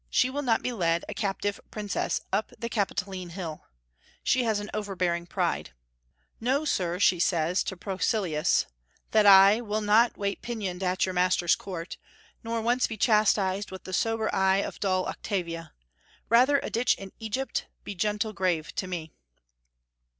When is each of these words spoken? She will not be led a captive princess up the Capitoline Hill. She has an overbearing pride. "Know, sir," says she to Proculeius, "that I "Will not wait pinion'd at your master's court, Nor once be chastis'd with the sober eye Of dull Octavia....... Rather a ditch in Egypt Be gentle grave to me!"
She 0.09 0.31
will 0.31 0.41
not 0.41 0.63
be 0.63 0.71
led 0.71 1.05
a 1.07 1.13
captive 1.13 1.59
princess 1.69 2.21
up 2.33 2.51
the 2.57 2.69
Capitoline 2.69 3.29
Hill. 3.33 3.65
She 4.23 4.45
has 4.45 4.59
an 4.59 4.71
overbearing 4.73 5.27
pride. 5.27 5.73
"Know, 6.39 6.65
sir," 6.65 6.97
says 6.99 7.59
she 7.59 7.65
to 7.67 7.77
Proculeius, 7.77 8.65
"that 9.11 9.27
I 9.27 9.61
"Will 9.61 9.79
not 9.81 10.17
wait 10.17 10.41
pinion'd 10.41 10.81
at 10.81 11.05
your 11.05 11.13
master's 11.13 11.55
court, 11.55 11.97
Nor 12.43 12.61
once 12.63 12.87
be 12.87 12.97
chastis'd 12.97 13.69
with 13.69 13.83
the 13.83 13.93
sober 13.93 14.33
eye 14.33 14.63
Of 14.63 14.79
dull 14.79 15.05
Octavia....... 15.05 15.71
Rather 16.29 16.59
a 16.63 16.71
ditch 16.71 16.95
in 16.95 17.11
Egypt 17.19 17.67
Be 17.83 17.93
gentle 17.93 18.33
grave 18.33 18.73
to 18.77 18.87
me!" 18.87 19.13